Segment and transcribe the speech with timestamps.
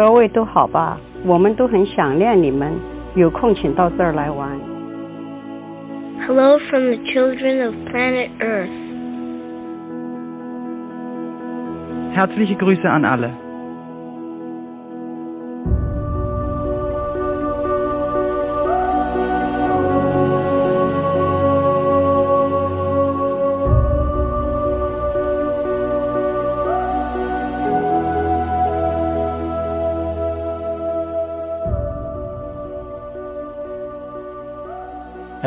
[0.00, 0.98] 各位都好吧？
[1.26, 2.72] 我们都很想念你们，
[3.14, 4.58] 有空请到这儿来玩。
[6.26, 8.70] Hello from the children of planet Earth.
[12.16, 13.28] Herzliche Grüße an alle.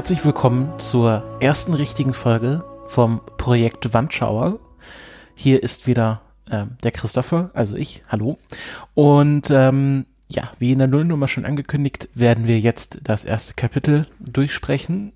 [0.04, 4.60] Herzlich willkommen zur ersten richtigen Folge vom Projekt Wandschauer.
[5.34, 8.38] Hier ist wieder ähm, der Christopher, also ich, hallo.
[8.96, 14.06] Und ähm, ja, wie in der Nullnummer schon angekündigt, werden wir jetzt das erste Kapitel
[14.20, 15.14] durchsprechen.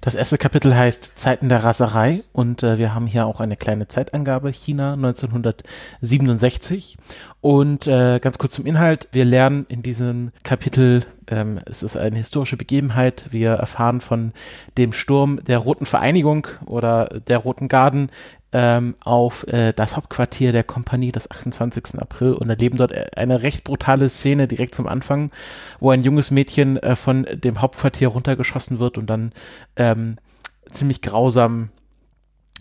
[0.00, 3.86] Das erste Kapitel heißt Zeiten der Raserei und äh, wir haben hier auch eine kleine
[3.86, 6.96] Zeitangabe, China 1967.
[7.42, 12.16] Und äh, ganz kurz zum Inhalt, wir lernen in diesem Kapitel, ähm, es ist eine
[12.16, 14.32] historische Begebenheit, wir erfahren von
[14.78, 18.10] dem Sturm der Roten Vereinigung oder der Roten Garden
[18.52, 21.98] ähm, auf äh, das Hauptquartier der Kompanie des 28.
[22.00, 25.30] April und erleben dort eine recht brutale Szene direkt zum Anfang,
[25.78, 29.32] wo ein junges Mädchen äh, von dem Hauptquartier runtergeschossen wird und dann
[29.76, 30.16] ähm,
[30.70, 31.70] ziemlich grausam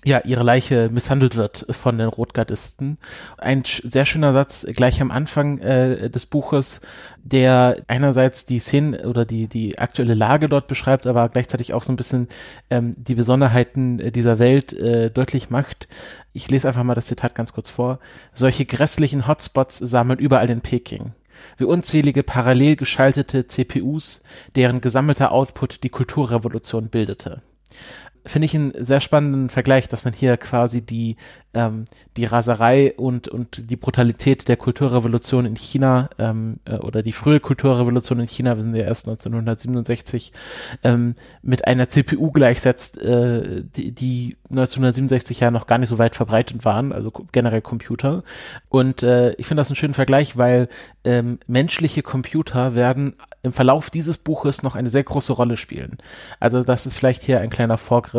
[0.05, 2.97] ja, ihre Leiche misshandelt wird von den Rotgardisten.
[3.37, 6.79] Ein sehr schöner Satz gleich am Anfang äh, des Buches,
[7.21, 11.91] der einerseits die Szenen oder die, die aktuelle Lage dort beschreibt, aber gleichzeitig auch so
[11.91, 12.29] ein bisschen
[12.69, 15.89] ähm, die Besonderheiten dieser Welt äh, deutlich macht.
[16.31, 17.99] Ich lese einfach mal das Zitat ganz kurz vor.
[18.33, 21.13] Solche grässlichen Hotspots sah man überall in Peking
[21.55, 24.23] wie unzählige parallel geschaltete CPUs,
[24.55, 27.41] deren gesammelter Output die Kulturrevolution bildete
[28.29, 31.17] finde ich einen sehr spannenden Vergleich, dass man hier quasi die,
[31.53, 31.85] ähm,
[32.15, 37.39] die Raserei und, und die Brutalität der Kulturrevolution in China ähm, äh, oder die frühe
[37.39, 40.31] Kulturrevolution in China, wir sind ja erst 1967,
[40.83, 46.15] ähm, mit einer CPU gleichsetzt, äh, die, die 1967 ja noch gar nicht so weit
[46.15, 48.23] verbreitet waren, also generell Computer.
[48.69, 50.69] Und äh, ich finde das einen schönen Vergleich, weil
[51.03, 55.97] ähm, menschliche Computer werden im Verlauf dieses Buches noch eine sehr große Rolle spielen.
[56.39, 58.18] Also das ist vielleicht hier ein kleiner Vorgriff.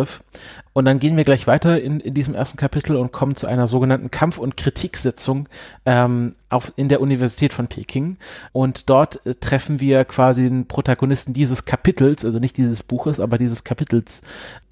[0.73, 3.67] Und dann gehen wir gleich weiter in, in diesem ersten Kapitel und kommen zu einer
[3.67, 5.49] sogenannten Kampf- und Kritiksitzung
[5.85, 8.19] ähm, auf, in der Universität von Peking.
[8.53, 13.37] Und dort äh, treffen wir quasi den Protagonisten dieses Kapitels, also nicht dieses Buches, aber
[13.37, 14.23] dieses Kapitels,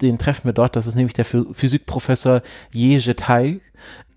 [0.01, 0.75] den treffen wir dort.
[0.75, 2.41] Das ist nämlich der Physikprofessor
[2.71, 3.59] Ye Jetai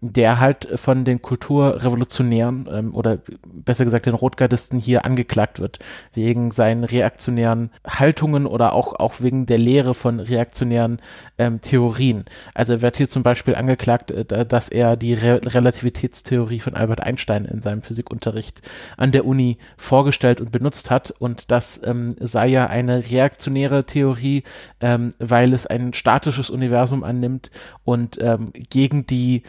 [0.04, 5.78] der halt von den Kulturrevolutionären ähm, oder besser gesagt den Rotgardisten hier angeklagt wird,
[6.12, 11.00] wegen seinen reaktionären Haltungen oder auch, auch wegen der Lehre von reaktionären
[11.38, 12.24] ähm, Theorien.
[12.52, 17.00] Also er wird hier zum Beispiel angeklagt, äh, dass er die Re Relativitätstheorie von Albert
[17.00, 18.60] Einstein in seinem Physikunterricht
[18.96, 24.42] an der Uni vorgestellt und benutzt hat und das ähm, sei ja eine reaktionäre Theorie,
[24.80, 27.52] ähm, weil es ein statisches Universum annimmt
[27.84, 29.44] und ähm, gegen die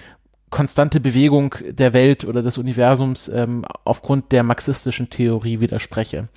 [0.54, 6.30] konstante Bewegung der Welt oder des Universums ähm, aufgrund der marxistischen Theorie widerspreche.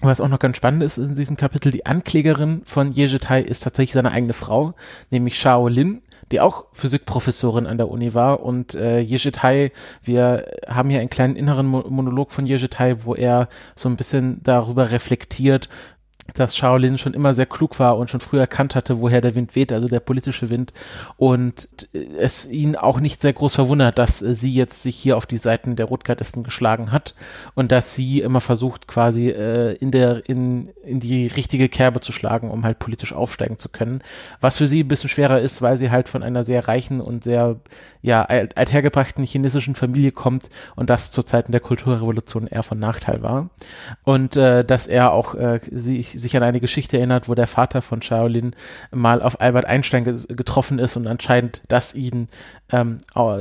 [0.00, 3.92] Was auch noch ganz spannend ist in diesem Kapitel, die Anklägerin von Yejitai ist tatsächlich
[3.92, 4.72] seine eigene Frau,
[5.10, 6.00] nämlich Shao Lin,
[6.32, 9.72] die auch Physikprofessorin an der Uni war und äh, Yejitai,
[10.02, 14.90] wir haben hier einen kleinen inneren Monolog von Yejitai, wo er so ein bisschen darüber
[14.90, 15.68] reflektiert,
[16.34, 19.54] dass Shaolin schon immer sehr klug war und schon früher erkannt hatte, woher der Wind
[19.54, 20.72] weht, also der politische Wind.
[21.16, 21.68] Und
[22.18, 25.76] es ihn auch nicht sehr groß verwundert, dass sie jetzt sich hier auf die Seiten
[25.76, 27.14] der Rotgardisten geschlagen hat
[27.54, 32.12] und dass sie immer versucht, quasi äh, in der in, in die richtige Kerbe zu
[32.12, 34.02] schlagen, um halt politisch aufsteigen zu können.
[34.40, 37.24] Was für sie ein bisschen schwerer ist, weil sie halt von einer sehr reichen und
[37.24, 37.56] sehr
[38.02, 43.22] ja alt, althergebrachten chinesischen Familie kommt und das zu Zeiten der Kulturrevolution eher von Nachteil
[43.22, 43.50] war.
[44.04, 47.82] Und äh, dass er auch äh, sie sich an eine Geschichte erinnert, wo der Vater
[47.82, 48.54] von Shaolin
[48.92, 52.28] mal auf Albert Einstein ge getroffen ist und anscheinend das ihn
[52.70, 52.98] ähm,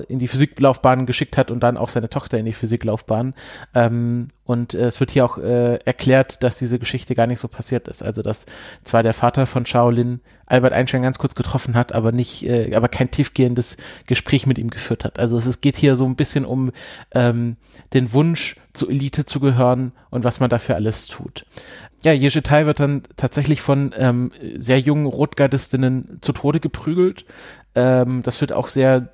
[0.08, 3.34] in die Physiklaufbahn geschickt hat und dann auch seine Tochter in die Physiklaufbahn.
[3.76, 7.48] Ähm, und äh, es wird hier auch äh, erklärt, dass diese Geschichte gar nicht so
[7.48, 8.02] passiert ist.
[8.02, 8.48] Also dass
[8.84, 12.88] zwar der Vater von Shaolin Albert Einstein ganz kurz getroffen hat, aber nicht, äh, aber
[12.88, 13.78] kein tiefgehendes
[14.08, 15.20] Gespräch mit ihm geführt hat.
[15.20, 16.72] Also es, es geht hier so ein bisschen um
[17.12, 17.58] ähm,
[17.94, 21.46] den Wunsch, zur Elite zu gehören und was man dafür alles tut.
[22.02, 27.26] Ja, Yejitai wird dann tatsächlich von ähm, sehr jungen Rotgardistinnen zu Tode geprügelt.
[27.76, 29.10] Ähm, das wird auch sehr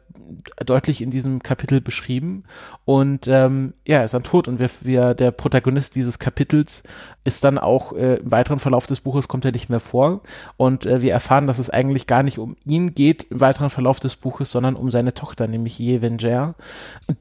[0.65, 2.43] deutlich in diesem Kapitel beschrieben.
[2.85, 6.83] Und ähm, ja, er ist dann tot und wir, wir, der Protagonist dieses Kapitels
[7.25, 10.21] ist dann auch äh, im weiteren Verlauf des Buches kommt er nicht mehr vor.
[10.57, 13.99] Und äh, wir erfahren, dass es eigentlich gar nicht um ihn geht im weiteren Verlauf
[13.99, 16.53] des Buches, sondern um seine Tochter, nämlich Yevenger,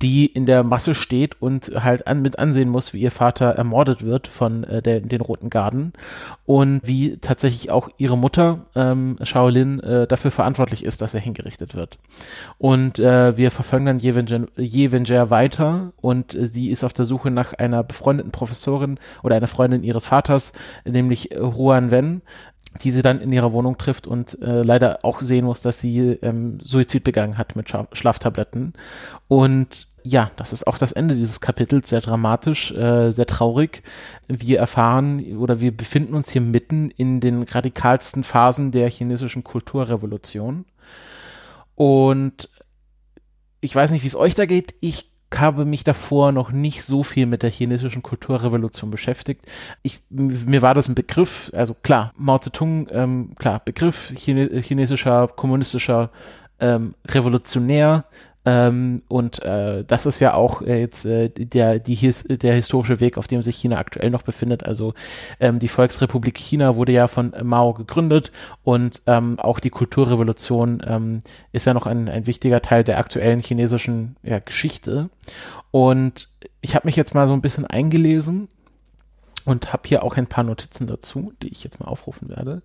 [0.03, 4.03] die in der Masse steht und halt an, mit ansehen muss, wie ihr Vater ermordet
[4.03, 5.95] wird von äh, der, den Roten Garden
[6.45, 11.75] und wie tatsächlich auch ihre Mutter, ähm, Shaolin, äh, dafür verantwortlich ist, dass er hingerichtet
[11.75, 11.99] wird.
[12.59, 17.31] Und äh, wir verfolgen dann Yevenger, Yevenger weiter und äh, sie ist auf der Suche
[17.31, 20.53] nach einer befreundeten Professorin oder einer Freundin ihres Vaters,
[20.85, 22.23] nämlich Juan Wen,
[22.83, 26.19] die sie dann in ihrer Wohnung trifft und äh, leider auch sehen muss, dass sie
[26.23, 28.73] ähm, Suizid begangen hat mit Schla Schlaftabletten.
[29.29, 33.83] Und ja, das ist auch das Ende dieses Kapitels, sehr dramatisch, äh, sehr traurig.
[34.29, 40.67] Wir erfahren oder wir befinden uns hier mitten in den radikalsten Phasen der chinesischen Kulturrevolution.
[41.75, 42.51] Und
[43.65, 44.75] ich weiß nicht, wie es euch da geht.
[44.81, 49.45] Ich habe mich davor noch nicht so viel mit der chinesischen Kulturrevolution beschäftigt.
[49.83, 55.29] Ich, mir war das ein Begriff, also klar, Mao Zedong, ähm, klar, Begriff Chine chinesischer,
[55.29, 56.11] kommunistischer
[56.61, 58.05] ähm, Revolutionär,
[58.47, 63.17] ähm, und äh, das ist ja auch äh, jetzt äh, der, die, der historische Weg,
[63.17, 64.65] auf dem sich China aktuell noch befindet.
[64.65, 64.95] Also
[65.41, 68.33] ähm, die Volksrepublik China wurde ja von Mao gegründet
[68.63, 73.41] und ähm, auch die Kulturrevolution ähm, ist ja noch ein, ein wichtiger Teil der aktuellen
[73.41, 75.09] chinesischen ja, Geschichte.
[75.71, 76.29] Und
[76.61, 78.49] ich habe mich jetzt mal so ein bisschen eingelesen
[79.45, 82.63] und habe hier auch ein paar Notizen dazu, die ich jetzt mal aufrufen werde.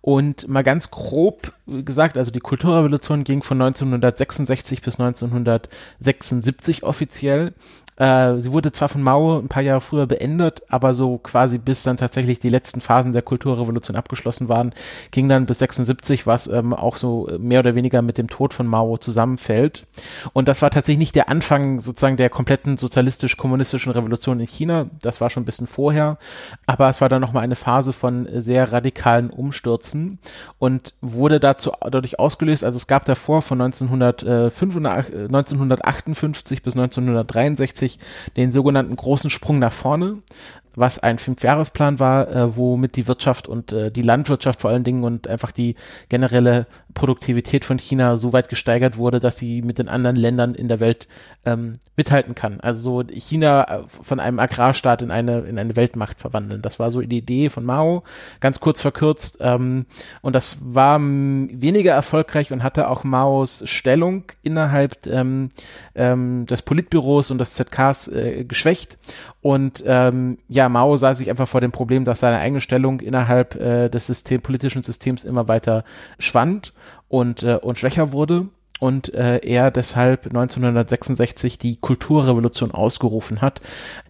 [0.00, 7.54] Und mal ganz grob gesagt, also die Kulturrevolution ging von 1966 bis 1976 offiziell.
[7.96, 11.84] Äh, sie wurde zwar von Mao ein paar Jahre früher beendet, aber so quasi bis
[11.84, 14.72] dann tatsächlich die letzten Phasen der Kulturrevolution abgeschlossen waren,
[15.12, 18.66] ging dann bis 76, was ähm, auch so mehr oder weniger mit dem Tod von
[18.66, 19.86] Mao zusammenfällt.
[20.32, 24.86] Und das war tatsächlich nicht der Anfang sozusagen der kompletten sozialistisch-kommunistischen Revolution in China.
[25.00, 26.18] Das war schon ein bisschen vorher,
[26.66, 30.18] aber es war dann nochmal eine Phase von sehr radikalen Umstürzen
[30.58, 32.64] und wurde dazu dadurch ausgelöst.
[32.64, 37.98] Also es gab davor von 1955, 1958 bis 1963 1960
[38.36, 40.18] den sogenannten großen Sprung nach vorne
[40.76, 45.04] was ein Fünfjahresplan war, äh, womit die Wirtschaft und äh, die Landwirtschaft vor allen Dingen
[45.04, 45.76] und einfach die
[46.08, 50.68] generelle Produktivität von China so weit gesteigert wurde, dass sie mit den anderen Ländern in
[50.68, 51.08] der Welt
[51.44, 52.60] ähm, mithalten kann.
[52.60, 56.62] Also so China äh, von einem Agrarstaat in eine in eine Weltmacht verwandeln.
[56.62, 58.02] Das war so die Idee von Mao,
[58.40, 59.38] ganz kurz verkürzt.
[59.40, 59.86] Ähm,
[60.22, 65.50] und das war weniger erfolgreich und hatte auch Maos Stellung innerhalb ähm,
[65.94, 68.98] ähm, des Politbüros und des ZKs äh, geschwächt.
[69.44, 73.54] Und ähm, ja, Mao sah sich einfach vor dem Problem, dass seine eigene Stellung innerhalb
[73.56, 75.84] äh, des System, politischen Systems immer weiter
[76.18, 76.72] schwand
[77.08, 78.48] und, äh, und schwächer wurde
[78.80, 83.60] und äh, er deshalb 1966 die Kulturrevolution ausgerufen hat,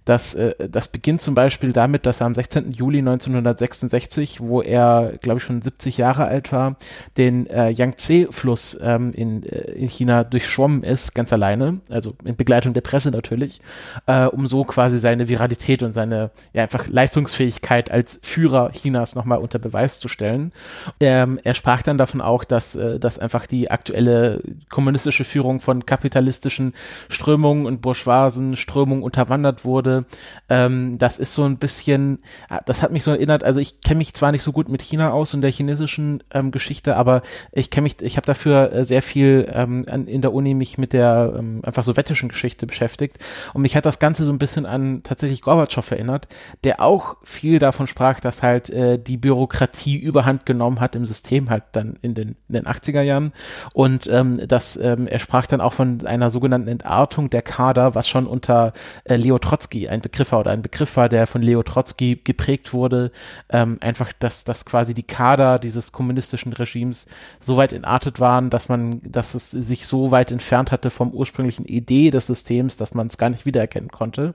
[0.04, 2.72] das, äh, das beginnt zum Beispiel damit, dass er am 16.
[2.72, 6.76] Juli 1966, wo er, glaube ich, schon 70 Jahre alt war,
[7.16, 12.74] den äh, Yangtze-Fluss ähm, in, äh, in China durchschwommen ist, ganz alleine, also in Begleitung
[12.74, 13.60] der Presse natürlich,
[14.06, 19.38] äh, um so quasi seine Viralität und seine ja, einfach Leistungsfähigkeit als Führer Chinas nochmal
[19.38, 20.52] unter Beweis zu stellen.
[21.00, 25.86] Ähm, er sprach dann davon auch, dass, äh, dass einfach die aktuelle kommunistische Führung von
[25.86, 26.74] kapitalistischen
[27.08, 30.06] Strömungen und bourgeoisen Strömungen unterwandert wurde.
[30.48, 32.18] Ähm, das ist so ein bisschen,
[32.48, 34.82] ah, das hat mich so erinnert, also ich kenne mich zwar nicht so gut mit
[34.82, 38.84] China aus und der chinesischen ähm, Geschichte, aber ich kenne mich, ich habe dafür äh,
[38.84, 43.18] sehr viel ähm, an, in der Uni mich mit der ähm, einfach sowjetischen Geschichte beschäftigt.
[43.52, 46.28] Und mich hat das Ganze so ein bisschen an tatsächlich Gorbatschow erinnert,
[46.64, 51.50] der auch viel davon sprach, dass halt äh, die Bürokratie überhand genommen hat im System
[51.50, 53.32] halt dann in den, in den 80er Jahren.
[53.72, 58.08] Und ähm, das, ähm, er sprach dann auch von einer sogenannten Entartung der Kader, was
[58.08, 58.72] schon unter
[59.04, 62.72] äh, Leo Trotzki ein Begriff war oder ein Begriff war, der von Leo Trotzki geprägt
[62.72, 63.12] wurde,
[63.50, 67.06] ähm, einfach, dass, dass quasi die Kader dieses kommunistischen Regimes
[67.40, 71.64] so weit entartet waren, dass man, dass es sich so weit entfernt hatte vom ursprünglichen
[71.64, 74.34] Idee des Systems, dass man es gar nicht wiedererkennen konnte.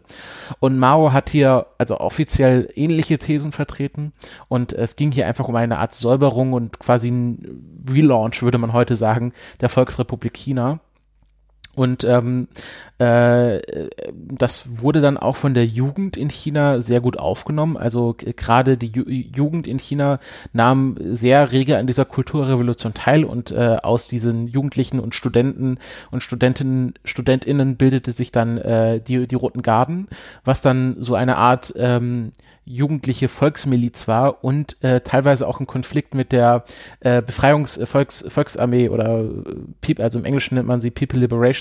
[0.59, 4.13] Und Mao hat hier also offiziell ähnliche Thesen vertreten
[4.47, 8.73] und es ging hier einfach um eine Art Säuberung und quasi ein Relaunch, würde man
[8.73, 9.69] heute sagen, der
[9.99, 10.79] Volksrepublik China.
[11.79, 12.49] Und ähm,
[12.97, 13.61] äh,
[14.13, 17.77] das wurde dann auch von der Jugend in China sehr gut aufgenommen.
[17.77, 20.19] Also gerade die Ju Jugend in China
[20.51, 25.77] nahm sehr rege an dieser Kulturrevolution teil und äh, aus diesen Jugendlichen und Studenten
[26.11, 30.09] und Studentinnen, Studentinnen bildete sich dann äh, die, die Roten Garden,
[30.43, 32.31] was dann so eine Art ähm,
[32.69, 36.65] jugendliche Volksmiliz war und äh, teilweise auch ein Konflikt mit der
[36.99, 38.23] äh, Befreiungs Volks
[38.59, 39.23] oder
[39.87, 41.19] äh, also im Englischen nennt man sie People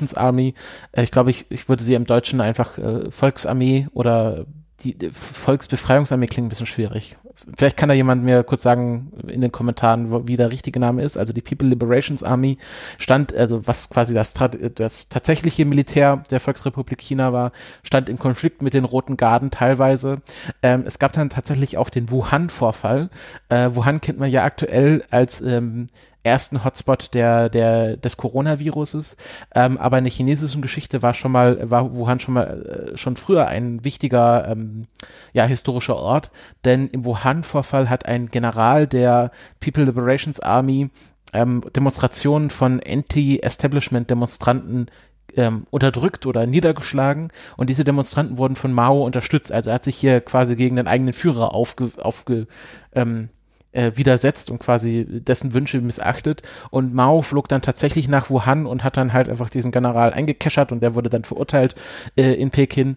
[0.08, 0.54] Liberations Army.
[0.92, 4.46] Äh, ich glaube, ich, ich würde sie im Deutschen einfach äh, Volksarmee oder
[4.80, 7.16] die, die Volksbefreiungsarmee klingt ein bisschen schwierig.
[7.56, 11.16] Vielleicht kann da jemand mir kurz sagen in den Kommentaren, wie der richtige Name ist.
[11.16, 12.58] Also die People Liberations Army
[12.98, 14.34] stand, also was quasi das,
[14.74, 17.52] das tatsächliche Militär der Volksrepublik China war,
[17.84, 20.20] stand im Konflikt mit den Roten Garden teilweise.
[20.62, 23.08] Ähm, es gab dann tatsächlich auch den Wuhan-Vorfall.
[23.48, 25.88] Äh, Wuhan kennt man ja aktuell als ähm,
[26.28, 29.16] ersten Hotspot der, der, des Coronaviruses.
[29.54, 33.16] Ähm, aber in der chinesischen Geschichte war schon mal, war Wuhan schon mal, äh, schon
[33.16, 34.86] früher ein wichtiger, ähm,
[35.32, 36.30] ja, historischer Ort.
[36.64, 39.30] Denn im Wuhan-Vorfall hat ein General der
[39.60, 40.90] People Liberations Army
[41.32, 44.90] ähm, Demonstrationen von Anti-Establishment-Demonstranten
[45.36, 49.52] ähm, unterdrückt oder niedergeschlagen und diese Demonstranten wurden von Mao unterstützt.
[49.52, 52.46] Also er hat sich hier quasi gegen den eigenen Führer aufge, aufge
[52.92, 53.28] ähm,
[53.72, 56.42] äh, widersetzt und quasi dessen Wünsche missachtet.
[56.70, 60.72] Und Mao flog dann tatsächlich nach Wuhan und hat dann halt einfach diesen General eingekeschert
[60.72, 61.74] und der wurde dann verurteilt
[62.16, 62.96] äh, in Peking.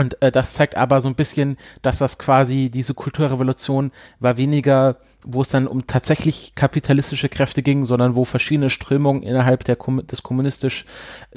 [0.00, 4.96] Und äh, das zeigt aber so ein bisschen, dass das quasi diese Kulturrevolution war weniger
[5.24, 10.22] wo es dann um tatsächlich kapitalistische Kräfte ging, sondern wo verschiedene Strömungen innerhalb der, des
[10.22, 10.86] kommunistisch,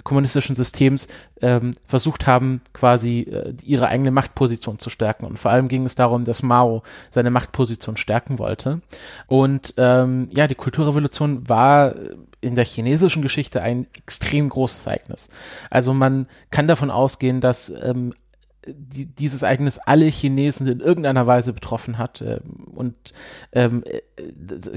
[0.04, 1.08] kommunistischen Systems
[1.42, 5.26] ähm, versucht haben, quasi äh, ihre eigene Machtposition zu stärken.
[5.26, 8.80] Und vor allem ging es darum, dass Mao seine Machtposition stärken wollte.
[9.28, 11.96] Und ähm, ja, die Kulturrevolution war
[12.40, 15.30] in der chinesischen Geschichte ein extrem großes Ereignis.
[15.70, 18.14] Also man kann davon ausgehen, dass ähm,
[18.68, 22.22] die, dieses Ereignis alle Chinesen in irgendeiner Weise betroffen hat.
[22.22, 22.96] Ähm, und
[23.52, 24.02] ähm, äh,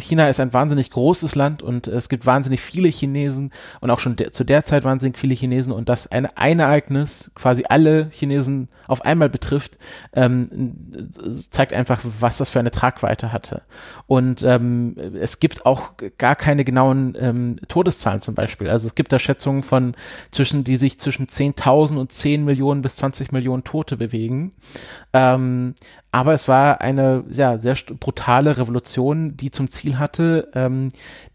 [0.00, 4.16] China ist ein wahnsinnig großes Land und es gibt wahnsinnig viele Chinesen und auch schon
[4.16, 8.68] de zu der Zeit wahnsinnig viele Chinesen und dass ein, ein Ereignis quasi alle Chinesen
[8.86, 9.78] auf einmal betrifft,
[10.12, 10.48] ähm,
[11.50, 13.62] zeigt einfach, was das für eine Tragweite hatte.
[14.06, 18.68] Und ähm, es gibt auch gar keine genauen ähm, Todeszahlen zum Beispiel.
[18.68, 19.94] Also es gibt da Schätzungen von
[20.30, 24.52] zwischen, die sich zwischen 10.000 und 10 Millionen bis 20 Millionen Tote bewegen.
[25.12, 25.74] Ähm,
[26.12, 30.88] aber es war eine ja, sehr brutale Revolution, die zum Ziel hatte, ähm,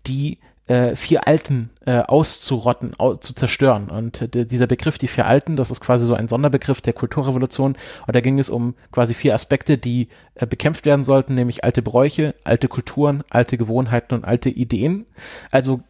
[0.07, 0.39] die
[0.71, 3.89] äh, vier Alten äh, auszurotten, au zu zerstören.
[3.89, 7.75] Und äh, dieser Begriff, die vier Alten, das ist quasi so ein Sonderbegriff der Kulturrevolution.
[8.07, 11.81] Und da ging es um quasi vier Aspekte, die äh, bekämpft werden sollten, nämlich alte
[11.81, 15.05] Bräuche, alte Kulturen, alte Gewohnheiten und alte Ideen.
[15.51, 15.81] Also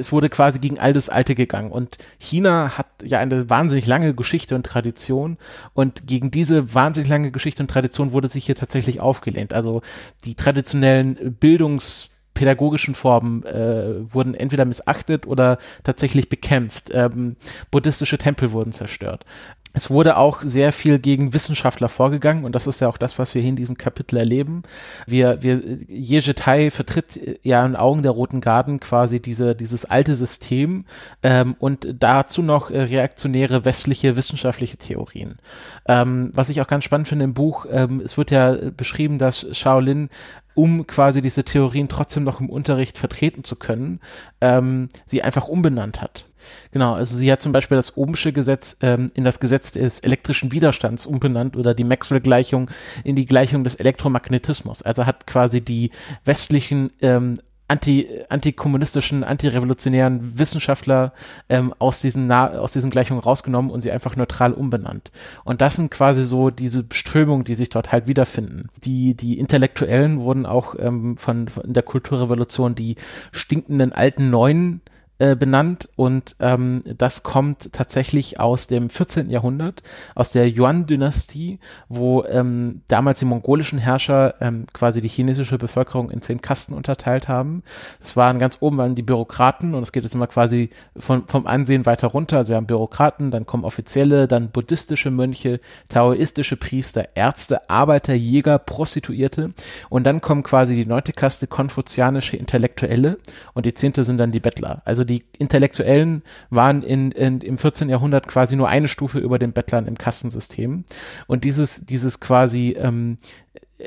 [0.00, 1.70] es wurde quasi gegen all das Alte gegangen.
[1.70, 5.36] Und China hat ja eine wahnsinnig lange Geschichte und Tradition.
[5.74, 9.52] Und gegen diese wahnsinnig lange Geschichte und Tradition wurde sich hier tatsächlich aufgelehnt.
[9.52, 9.82] Also
[10.24, 16.90] die traditionellen bildungspädagogischen Formen äh, wurden entweder missachtet oder tatsächlich bekämpft.
[16.92, 17.36] Ähm,
[17.70, 19.24] buddhistische Tempel wurden zerstört
[19.72, 23.34] es wurde auch sehr viel gegen Wissenschaftler vorgegangen und das ist ja auch das, was
[23.34, 24.62] wir hier in diesem Kapitel erleben.
[25.06, 30.14] Wir, wir, Ye Tai vertritt ja in Augen der Roten Garden quasi diese, dieses alte
[30.16, 30.86] System
[31.22, 35.38] ähm, und dazu noch äh, reaktionäre westliche wissenschaftliche Theorien.
[35.86, 39.46] Ähm, was ich auch ganz spannend finde im Buch, ähm, es wird ja beschrieben, dass
[39.52, 40.08] Shaolin
[40.54, 44.00] um quasi diese Theorien trotzdem noch im Unterricht vertreten zu können,
[44.40, 46.26] ähm, sie einfach umbenannt hat.
[46.72, 50.52] Genau, also sie hat zum Beispiel das Ohmsche Gesetz ähm, in das Gesetz des elektrischen
[50.52, 52.70] Widerstands umbenannt oder die Maxwell-Gleichung
[53.04, 54.82] in die Gleichung des Elektromagnetismus.
[54.82, 55.90] Also hat quasi die
[56.24, 57.38] westlichen ähm,
[57.70, 61.12] anti, antikommunistischen, antirevolutionären Wissenschaftler
[61.48, 65.12] ähm, aus, diesen Na aus diesen Gleichungen rausgenommen und sie einfach neutral umbenannt.
[65.44, 68.68] Und das sind quasi so diese Strömungen, die sich dort halt wiederfinden.
[68.84, 72.96] Die, die Intellektuellen wurden auch ähm, von, von der Kulturrevolution die
[73.30, 74.80] stinkenden alten Neuen
[75.20, 79.28] äh, benannt und ähm, das kommt tatsächlich aus dem 14.
[79.28, 79.82] Jahrhundert,
[80.14, 81.58] aus der Yuan-Dynastie,
[81.90, 87.28] wo ähm, damals die mongolischen Herrscher ähm, quasi die chinesische Bevölkerung in zehn Kasten unterteilt
[87.28, 87.62] haben.
[88.00, 91.46] Das waren ganz oben waren die Bürokraten und es geht jetzt immer quasi von, vom
[91.46, 92.38] Ansehen weiter runter.
[92.38, 95.60] Also wir haben Bürokraten, dann kommen Offizielle, dann buddhistische Mönche,
[95.90, 99.50] taoistische Priester, Ärzte, Arbeiter, Jäger, Prostituierte
[99.90, 103.18] und dann kommen quasi die neunte Kaste konfuzianische Intellektuelle
[103.52, 104.80] und die zehnte sind dann die Bettler.
[104.86, 107.88] Also die Intellektuellen waren in, in, im 14.
[107.88, 110.84] Jahrhundert quasi nur eine Stufe über den Bettlern im Kastensystem.
[111.26, 113.18] Und dieses, dieses quasi ähm,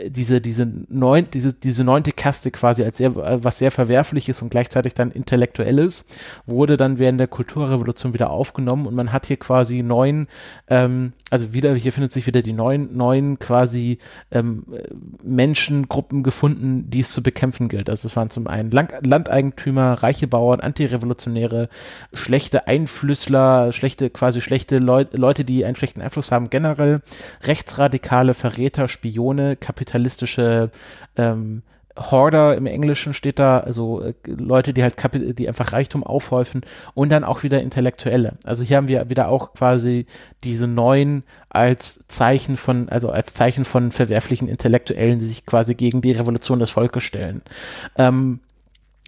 [0.07, 4.93] diese, diese neun, diese, diese neunte Kaste quasi als sehr, was sehr verwerfliches und gleichzeitig
[4.93, 6.07] dann intellektuelles,
[6.45, 10.27] wurde dann während der Kulturrevolution wieder aufgenommen und man hat hier quasi neun,
[10.67, 13.99] ähm, also wieder, hier findet sich wieder die neun, neun quasi
[14.31, 14.65] ähm,
[15.23, 17.89] Menschengruppen gefunden, die es zu bekämpfen gilt.
[17.89, 21.69] Also es waren zum einen Land Landeigentümer, reiche Bauern, Antirevolutionäre,
[22.13, 27.01] schlechte Einflüssler, schlechte, quasi schlechte Leu Leute, die einen schlechten Einfluss haben, generell,
[27.43, 30.71] rechtsradikale Verräter, Spione, kapitalistische
[31.17, 31.63] ähm,
[31.95, 36.61] Hoarder im Englischen steht da, also äh, Leute, die halt Kapi die einfach Reichtum aufhäufen
[36.95, 38.33] und dann auch wieder Intellektuelle.
[38.43, 40.07] Also hier haben wir wieder auch quasi
[40.43, 46.01] diese neuen als Zeichen von, also als Zeichen von verwerflichen Intellektuellen, die sich quasi gegen
[46.01, 47.43] die Revolution des Volkes stellen.
[47.95, 48.39] Ähm,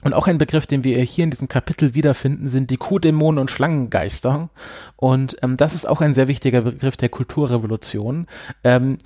[0.03, 3.49] und auch ein Begriff, den wir hier in diesem Kapitel wiederfinden, sind die Kuhdämonen und
[3.49, 4.49] Schlangengeister.
[4.97, 8.27] Und ähm, das ist auch ein sehr wichtiger Begriff der Kulturrevolution.
[8.63, 8.99] Ähm,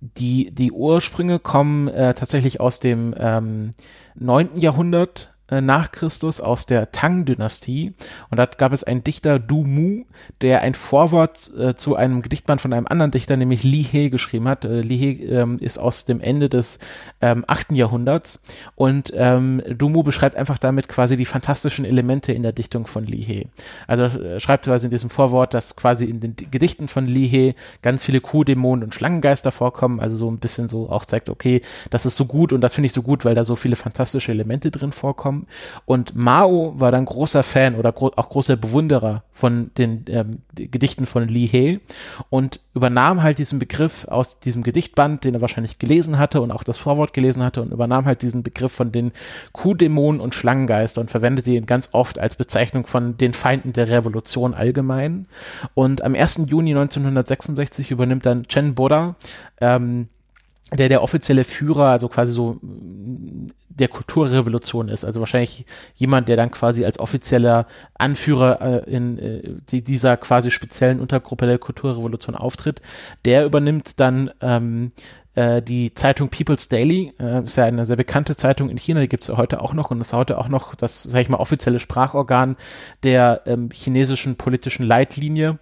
[0.00, 3.74] die, die Ursprünge kommen äh, tatsächlich aus dem ähm,
[4.14, 4.56] 9.
[4.56, 7.94] Jahrhundert nach Christus aus der Tang-Dynastie.
[8.30, 10.04] Und da gab es einen Dichter, Du Mu,
[10.40, 14.48] der ein Vorwort äh, zu einem Gedichtband von einem anderen Dichter, nämlich Li He, geschrieben
[14.48, 14.64] hat.
[14.64, 16.78] Äh, Li He ähm, ist aus dem Ende des
[17.20, 17.72] ähm, 8.
[17.72, 18.42] Jahrhunderts.
[18.74, 23.04] Und ähm, Du Mu beschreibt einfach damit quasi die fantastischen Elemente in der Dichtung von
[23.04, 23.46] Li He.
[23.86, 27.54] Also er schreibt quasi in diesem Vorwort, dass quasi in den Gedichten von Li He
[27.82, 30.00] ganz viele Kuhdämonen und Schlangengeister vorkommen.
[30.00, 32.86] Also so ein bisschen so auch zeigt, okay, das ist so gut und das finde
[32.86, 35.39] ich so gut, weil da so viele fantastische Elemente drin vorkommen.
[35.84, 41.06] Und Mao war dann großer Fan oder gro auch großer Bewunderer von den ähm, Gedichten
[41.06, 41.80] von Li He
[42.28, 46.62] und übernahm halt diesen Begriff aus diesem Gedichtband, den er wahrscheinlich gelesen hatte und auch
[46.62, 49.12] das Vorwort gelesen hatte und übernahm halt diesen Begriff von den
[49.52, 54.54] Kuhdämonen und Schlangengeistern und verwendete ihn ganz oft als Bezeichnung von den Feinden der Revolution
[54.54, 55.26] allgemein.
[55.74, 56.42] Und am 1.
[56.46, 59.16] Juni 1966 übernimmt dann Chen Boda
[59.60, 60.08] ähm,
[60.72, 65.04] der der offizielle Führer, also quasi so der Kulturrevolution ist.
[65.04, 70.50] Also wahrscheinlich jemand, der dann quasi als offizieller Anführer äh, in äh, die, dieser quasi
[70.50, 72.82] speziellen Untergruppe der Kulturrevolution auftritt.
[73.24, 74.92] Der übernimmt dann ähm,
[75.34, 79.08] äh, die Zeitung People's Daily, äh, ist ja eine sehr bekannte Zeitung in China, die
[79.08, 81.78] gibt es heute auch noch und ist heute auch noch das, sag ich mal, offizielle
[81.78, 82.56] Sprachorgan
[83.02, 85.58] der ähm, chinesischen politischen Leitlinie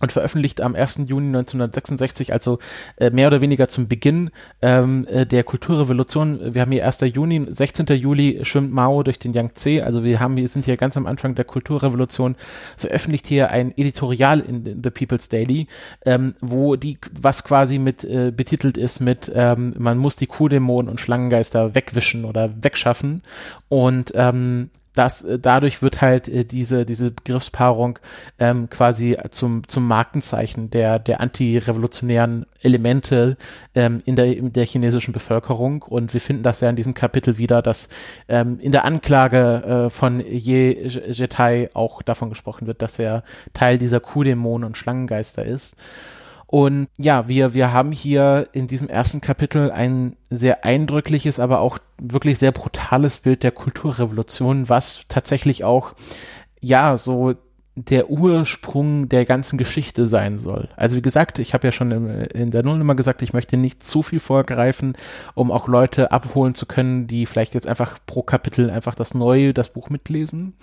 [0.00, 1.02] und veröffentlicht am 1.
[1.06, 2.58] Juni 1966, also
[2.96, 4.30] äh, mehr oder weniger zum Beginn
[4.62, 6.54] ähm, äh, der Kulturrevolution.
[6.54, 7.00] Wir haben hier 1.
[7.00, 7.86] Juni, 16.
[7.96, 11.34] Juli schwimmt Mao durch den Yangtze, also wir haben, wir sind hier ganz am Anfang
[11.34, 12.36] der Kulturrevolution,
[12.76, 15.66] veröffentlicht hier ein Editorial in The People's Daily,
[16.04, 20.90] ähm, wo die, was quasi mit äh, betitelt ist mit, ähm, man muss die Kuhdämonen
[20.90, 23.22] und Schlangengeister wegwischen oder wegschaffen
[23.68, 27.98] und ähm, das, äh, dadurch wird halt äh, diese, diese Begriffspaarung
[28.38, 33.36] ähm, quasi zum, zum Markenzeichen der, der antirevolutionären Elemente
[33.74, 35.82] ähm, in, der, in der chinesischen Bevölkerung.
[35.82, 37.88] Und wir finden das ja in diesem Kapitel wieder, dass
[38.28, 43.22] ähm, in der Anklage äh, von Ye Jetai auch davon gesprochen wird, dass er
[43.54, 45.76] Teil dieser Kuhdämonen und Schlangengeister ist.
[46.50, 51.78] Und ja, wir, wir haben hier in diesem ersten Kapitel ein sehr eindrückliches, aber auch
[51.98, 55.92] wirklich sehr brutales Bild der Kulturrevolution, was tatsächlich auch,
[56.60, 57.34] ja, so
[57.84, 60.68] der Ursprung der ganzen Geschichte sein soll.
[60.76, 64.02] Also wie gesagt, ich habe ja schon in der Nullnummer gesagt, ich möchte nicht zu
[64.02, 64.96] viel vorgreifen,
[65.34, 69.54] um auch Leute abholen zu können, die vielleicht jetzt einfach pro Kapitel einfach das neue,
[69.54, 70.54] das Buch mitlesen.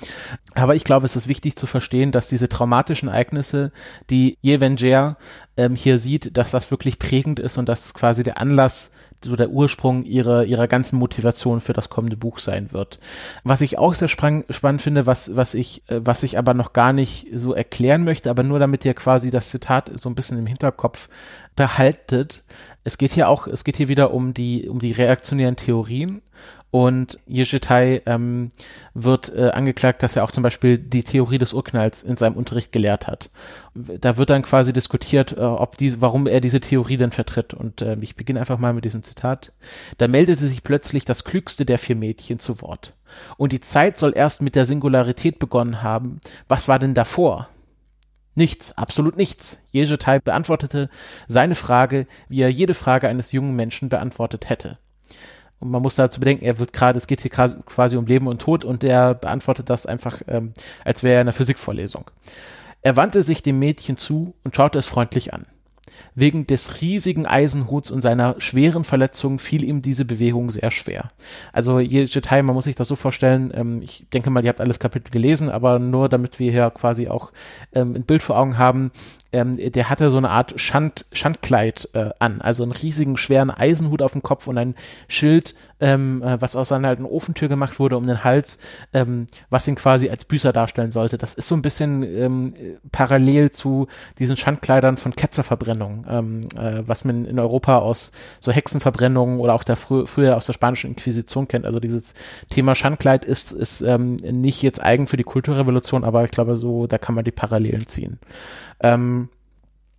[0.53, 3.71] Aber ich glaube, es ist wichtig zu verstehen, dass diese traumatischen Ereignisse,
[4.09, 5.17] die Jevenger
[5.57, 8.91] ähm, hier sieht, dass das wirklich prägend ist und dass quasi der Anlass
[9.25, 12.99] so der Ursprung ihrer, ihrer ganzen Motivation für das kommende Buch sein wird.
[13.43, 16.93] Was ich auch sehr spannend finde, was, was ich, äh, was ich aber noch gar
[16.93, 20.47] nicht so erklären möchte, aber nur damit ihr quasi das Zitat so ein bisschen im
[20.47, 21.09] Hinterkopf
[21.55, 22.43] behaltet.
[22.83, 26.21] Es geht hier auch, es geht hier wieder um die, um die reaktionären Theorien
[26.75, 28.49] und Yeshitai ähm,
[28.93, 32.73] wird äh, angeklagt, dass er auch zum Beispiel die Theorie des Urknalls in seinem Unterricht
[32.73, 33.29] gelehrt hat.
[33.73, 37.53] Da wird dann quasi diskutiert, äh, ob diese, warum er diese Theorie denn vertritt.
[37.53, 39.53] Und äh, ich beginne einfach mal mit diesem Zitat.
[39.99, 42.93] Da meldete sich plötzlich das klügste der vier Mädchen zu Wort.
[43.37, 46.19] Und die Zeit soll erst mit der Singularität begonnen haben.
[46.49, 47.47] Was war denn davor?
[48.33, 49.65] Nichts, absolut nichts.
[49.71, 50.89] Jejetai beantwortete
[51.29, 54.77] seine Frage, wie er jede Frage eines jungen Menschen beantwortet hätte.
[55.59, 58.41] Und man muss dazu bedenken, er wird gerade, es geht hier quasi um Leben und
[58.41, 62.09] Tod und er beantwortet das einfach, ähm, als wäre er in einer Physikvorlesung.
[62.81, 65.45] Er wandte sich dem Mädchen zu und schaute es freundlich an.
[66.13, 71.11] Wegen des riesigen Eisenhuts und seiner schweren Verletzung fiel ihm diese Bewegung sehr schwer.
[71.53, 74.61] Also jedes Detail, man muss sich das so vorstellen, ähm, ich denke mal, ihr habt
[74.61, 77.31] alles Kapitel gelesen, aber nur damit wir hier quasi auch
[77.73, 78.91] ähm, ein Bild vor Augen haben,
[79.35, 84.01] ähm, der hatte so eine Art Schand, Schandkleid äh, an, also einen riesigen, schweren Eisenhut
[84.01, 84.75] auf dem Kopf und ein
[85.09, 88.59] Schild, ähm, äh, was aus einer alten Ofentür gemacht wurde, um den Hals,
[88.93, 91.17] ähm, was ihn quasi als Büßer darstellen sollte.
[91.17, 92.53] Das ist so ein bisschen ähm,
[92.93, 93.87] parallel zu
[94.19, 95.13] diesen Schandkleidern von
[95.75, 100.37] Ketzerverbrennungen, ähm, äh, was man in Europa aus so Hexenverbrennungen oder auch der frü früher
[100.37, 101.65] aus der spanischen Inquisition kennt.
[101.65, 102.13] Also dieses
[102.49, 106.87] Thema Schandkleid ist, ist ähm, nicht jetzt eigen für die Kulturrevolution, aber ich glaube so,
[106.87, 108.19] da kann man die Parallelen ziehen.
[108.81, 109.29] Ähm,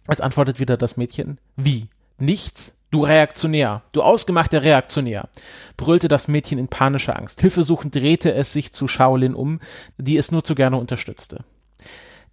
[0.07, 1.89] als antwortet wieder das Mädchen, wie?
[2.19, 2.73] Nichts?
[2.93, 5.29] Du Reaktionär, du ausgemachter Reaktionär,
[5.77, 7.41] brüllte das Mädchen in panischer Angst.
[7.41, 9.61] Hilfesuchend drehte es sich zu Shaolin um,
[9.99, 11.45] die es nur zu gerne unterstützte.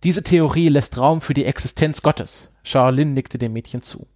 [0.04, 2.56] Diese Theorie lässt Raum für die Existenz Gottes.
[2.64, 4.08] Shaolin nickte dem Mädchen zu.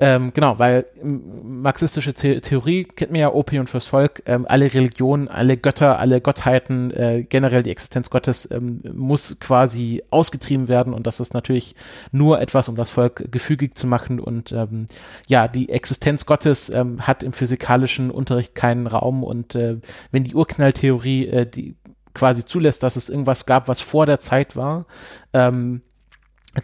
[0.00, 4.72] Ähm, genau, weil ähm, marxistische The Theorie kennt man ja Opium fürs Volk, ähm, alle
[4.72, 10.94] Religionen, alle Götter, alle Gottheiten, äh, generell die Existenz Gottes ähm, muss quasi ausgetrieben werden
[10.94, 11.74] und das ist natürlich
[12.12, 14.86] nur etwas, um das Volk gefügig zu machen und ähm,
[15.26, 19.78] ja, die Existenz Gottes ähm, hat im physikalischen Unterricht keinen Raum und äh,
[20.12, 21.74] wenn die Urknalltheorie äh, die
[22.18, 24.86] quasi zulässt, dass es irgendwas gab, was vor der Zeit war,
[25.32, 25.82] ähm,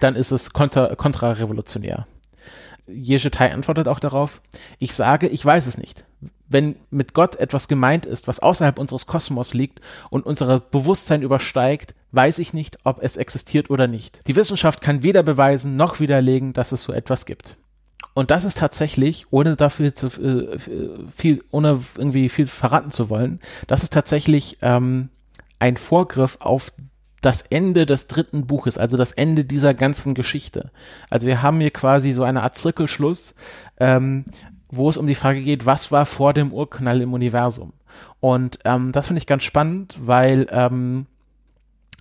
[0.01, 2.07] dann ist es kontra kontrarevolutionär.
[2.87, 4.43] Jeschetai antwortet auch darauf,
[4.79, 6.05] ich sage, ich weiß es nicht.
[6.49, 11.95] Wenn mit Gott etwas gemeint ist, was außerhalb unseres Kosmos liegt und unser Bewusstsein übersteigt,
[12.13, 14.21] weiß ich nicht, ob es existiert oder nicht.
[14.27, 17.57] Die Wissenschaft kann weder beweisen noch widerlegen, dass es so etwas gibt.
[18.13, 20.59] Und das ist tatsächlich, ohne dafür zu äh,
[21.17, 25.09] viel, ohne irgendwie viel verraten zu wollen, das ist tatsächlich ähm,
[25.59, 26.73] ein Vorgriff auf
[27.21, 30.71] das Ende des dritten Buches, also das Ende dieser ganzen Geschichte.
[31.09, 33.35] Also wir haben hier quasi so eine Art Zirkelschluss,
[33.81, 34.27] ähm,
[34.69, 37.73] wo es um die Frage geht, was war vor dem Urknall im Universum?
[38.21, 41.07] Und ähm, das finde ich ganz spannend, weil ähm,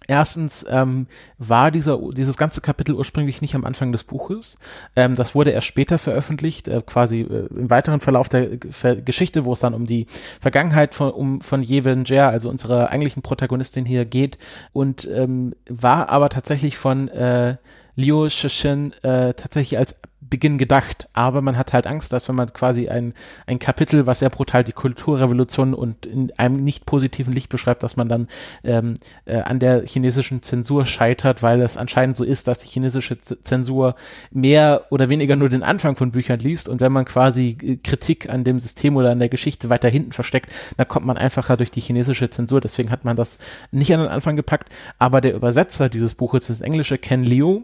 [0.08, 4.58] Erstens ähm, war dieser, dieses ganze Kapitel ursprünglich nicht am Anfang des Buches.
[4.96, 9.46] Ähm, das wurde erst später veröffentlicht, äh, quasi äh, im weiteren Verlauf der G Geschichte,
[9.46, 10.08] wo es dann um die
[10.40, 14.38] Vergangenheit von, um, von Yeven Jer, also unserer eigentlichen Protagonistin hier geht.
[14.74, 17.58] Und ähm, war aber tatsächlich von äh,
[17.96, 19.96] Liu Shishin äh, tatsächlich als
[20.34, 23.14] Beginn gedacht, aber man hat halt Angst, dass wenn man quasi ein,
[23.46, 27.98] ein Kapitel, was sehr brutal die Kulturrevolution und in einem nicht positiven Licht beschreibt, dass
[27.98, 28.28] man dann
[28.64, 33.20] ähm, äh, an der chinesischen Zensur scheitert, weil es anscheinend so ist, dass die chinesische
[33.20, 33.96] Zensur
[34.32, 36.68] mehr oder weniger nur den Anfang von Büchern liest.
[36.68, 40.14] Und wenn man quasi äh, Kritik an dem System oder an der Geschichte weiter hinten
[40.14, 42.60] versteckt, dann kommt man einfacher durch die chinesische Zensur.
[42.60, 43.40] Deswegen hat man das
[43.72, 47.62] nicht an den Anfang gepackt, aber der Übersetzer dieses Buches, das Englische Ken Liu,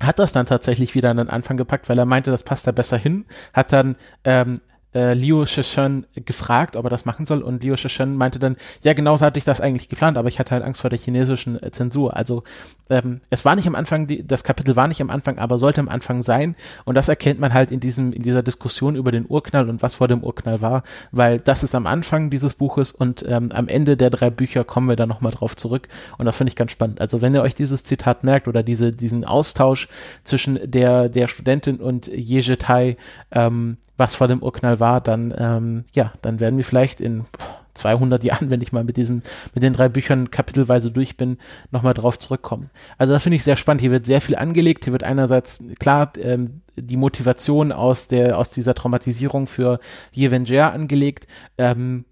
[0.00, 2.72] hat das dann tatsächlich wieder an den Anfang gepackt, weil er meinte, das passt da
[2.72, 4.60] besser hin, hat dann ähm,
[4.94, 8.92] äh, Liu Sheshen gefragt, ob er das machen soll und Liu Sheshen meinte dann, ja
[8.92, 11.62] genau so hatte ich das eigentlich geplant, aber ich hatte halt Angst vor der chinesischen
[11.62, 12.16] äh, Zensur.
[12.16, 12.44] Also
[12.90, 15.80] ähm, es war nicht am Anfang, die, das Kapitel war nicht am Anfang, aber sollte
[15.80, 16.54] am Anfang sein
[16.84, 19.96] und das erkennt man halt in diesem in dieser Diskussion über den Urknall und was
[19.96, 23.96] vor dem Urknall war, weil das ist am Anfang dieses Buches und ähm, am Ende
[23.96, 27.00] der drei Bücher kommen wir dann nochmal drauf zurück und das finde ich ganz spannend.
[27.00, 29.88] Also wenn ihr euch dieses Zitat merkt oder diese diesen Austausch
[30.22, 32.96] zwischen der der Studentin und Jejetai,
[33.32, 37.24] ähm, was vor dem Urknall war, dann ähm, ja, dann werden wir vielleicht in
[37.74, 39.22] 200 Jahren, wenn ich mal mit diesem,
[39.54, 41.38] mit den drei Büchern kapitelweise durch bin,
[41.70, 42.70] nochmal drauf zurückkommen.
[42.98, 43.80] Also das finde ich sehr spannend.
[43.80, 44.84] Hier wird sehr viel angelegt.
[44.84, 49.80] Hier wird einerseits klar ähm, die Motivation aus der, aus dieser Traumatisierung für
[50.12, 51.26] Jevenger angelegt.
[51.58, 52.04] Ähm,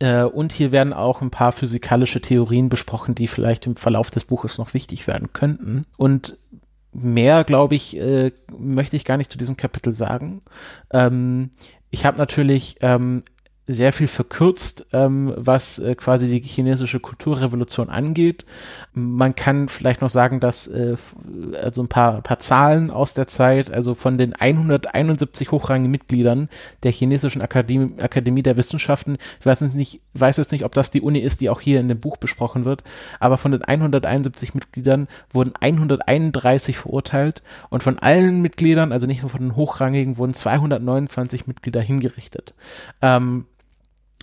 [0.00, 4.24] äh, und hier werden auch ein paar physikalische Theorien besprochen, die vielleicht im Verlauf des
[4.24, 5.86] Buches noch wichtig werden könnten.
[5.96, 6.38] Und
[6.94, 10.40] mehr, glaube ich, äh, möchte ich gar nicht zu diesem Kapitel sagen.
[10.92, 11.50] Ähm,
[11.90, 13.22] ich habe natürlich ähm,
[13.66, 18.44] sehr viel verkürzt, ähm, was äh, quasi die chinesische Kulturrevolution angeht.
[18.92, 20.96] Man kann vielleicht noch sagen, dass äh,
[21.62, 26.50] also ein paar, paar Zahlen aus der Zeit, also von den 171 hochrangigen Mitgliedern
[26.82, 31.00] der chinesischen Akademie, Akademie der Wissenschaften, ich weiß nicht, weiß jetzt nicht, ob das die
[31.00, 32.84] Uni ist, die auch hier in dem Buch besprochen wird,
[33.18, 39.30] aber von den 171 Mitgliedern wurden 131 verurteilt und von allen Mitgliedern, also nicht nur
[39.30, 42.52] von den hochrangigen, wurden 229 Mitglieder hingerichtet.
[43.00, 43.46] Ähm,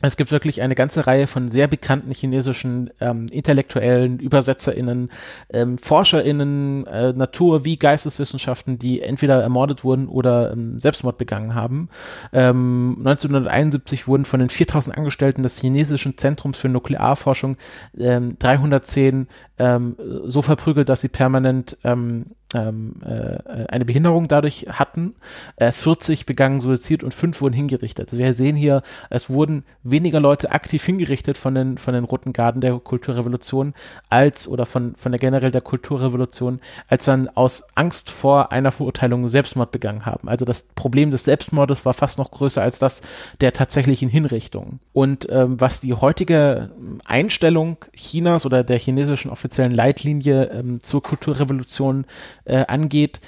[0.01, 5.09] es gibt wirklich eine ganze Reihe von sehr bekannten chinesischen ähm, Intellektuellen, ÜbersetzerInnen,
[5.51, 11.89] ähm, ForscherInnen, äh, Natur- wie Geisteswissenschaften, die entweder ermordet wurden oder ähm, Selbstmord begangen haben.
[12.33, 17.57] Ähm, 1971 wurden von den 4000 Angestellten des chinesischen Zentrums für Nuklearforschung
[17.97, 19.27] ähm, 310
[19.59, 25.13] ähm, so verprügelt, dass sie permanent ähm, ähm, äh, eine Behinderung dadurch hatten.
[25.55, 28.09] Äh, 40 begangen Suizid und fünf wurden hingerichtet.
[28.09, 32.33] Also wir sehen hier, es wurden weniger Leute aktiv hingerichtet von den, von den Roten
[32.33, 33.73] Garden der Kulturrevolution
[34.09, 39.29] als oder von, von der generell der Kulturrevolution, als dann aus Angst vor einer Verurteilung
[39.29, 40.27] Selbstmord begangen haben.
[40.27, 43.01] Also das Problem des Selbstmordes war fast noch größer als das
[43.39, 44.79] der tatsächlichen Hinrichtung.
[44.93, 46.71] Und ähm, was die heutige
[47.05, 52.05] Einstellung Chinas oder der chinesischen offiziellen Leitlinie ähm, zur Kulturrevolution
[52.45, 53.19] äh, angeht,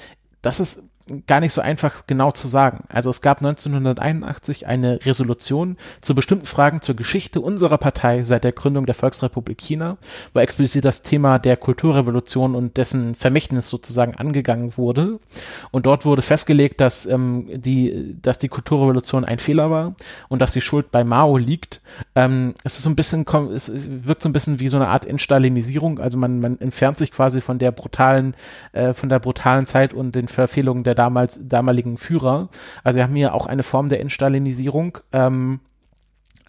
[0.41, 0.83] das ist
[1.27, 2.85] gar nicht so einfach genau zu sagen.
[2.89, 8.53] Also es gab 1981 eine Resolution zu bestimmten Fragen zur Geschichte unserer Partei seit der
[8.53, 9.97] Gründung der Volksrepublik China,
[10.33, 15.19] wo explizit das Thema der Kulturrevolution und dessen Vermächtnis sozusagen angegangen wurde.
[15.71, 19.95] Und dort wurde festgelegt, dass ähm, die, dass die Kulturrevolution ein Fehler war
[20.29, 21.81] und dass die Schuld bei Mao liegt.
[22.15, 25.05] Ähm, es ist so ein bisschen, es wirkt so ein bisschen wie so eine Art
[25.05, 25.99] Entstalinisierung.
[25.99, 28.35] Also man, man entfernt sich quasi von der brutalen,
[28.71, 32.49] äh, von der brutalen Zeit und den Verfehlungen der der damals damaligen Führer.
[32.83, 34.99] Also wir haben hier auch eine Form der Entstalinisierung.
[35.11, 35.59] Ähm,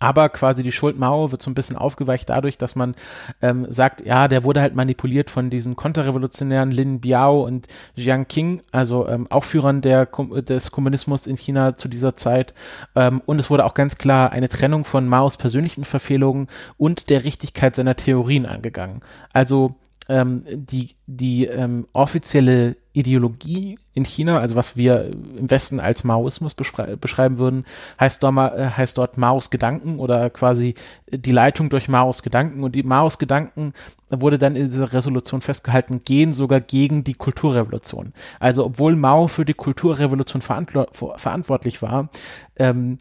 [0.01, 2.95] aber quasi die Schuld Mao wird so ein bisschen aufgeweicht dadurch, dass man
[3.41, 8.61] ähm, sagt, ja, der wurde halt manipuliert von diesen Konterrevolutionären Lin Biao und Jiang Qing,
[8.73, 12.55] also ähm, auch Führern der, des Kommunismus in China zu dieser Zeit.
[12.97, 17.23] Ähm, und es wurde auch ganz klar eine Trennung von Maos persönlichen Verfehlungen und der
[17.25, 19.01] Richtigkeit seiner Theorien angegangen.
[19.33, 19.77] Also
[20.09, 26.55] ähm, die, die ähm, offizielle Ideologie in China, also was wir im Westen als Maoismus
[26.55, 27.65] beschreiben würden,
[27.99, 30.75] heißt dort, äh, heißt dort Maos Gedanken oder quasi
[31.11, 32.63] die Leitung durch Maos Gedanken.
[32.63, 33.73] Und die Maos Gedanken
[34.11, 38.13] wurde dann in dieser Resolution festgehalten, gehen sogar gegen die Kulturrevolution.
[38.39, 42.11] Also obwohl Mao für die Kulturrevolution verantwortlich war,
[42.57, 42.99] ähm,